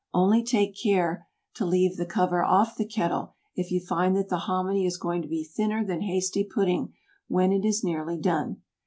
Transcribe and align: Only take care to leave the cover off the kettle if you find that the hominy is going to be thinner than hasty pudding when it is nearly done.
Only 0.15 0.41
take 0.43 0.75
care 0.75 1.27
to 1.53 1.63
leave 1.63 1.95
the 1.97 2.07
cover 2.07 2.43
off 2.43 2.75
the 2.75 2.87
kettle 2.87 3.35
if 3.55 3.69
you 3.69 3.79
find 3.79 4.15
that 4.15 4.29
the 4.29 4.37
hominy 4.49 4.87
is 4.87 4.97
going 4.97 5.21
to 5.21 5.27
be 5.27 5.43
thinner 5.43 5.85
than 5.85 6.01
hasty 6.01 6.43
pudding 6.43 6.93
when 7.27 7.51
it 7.51 7.63
is 7.63 7.83
nearly 7.83 8.17
done. 8.17 8.63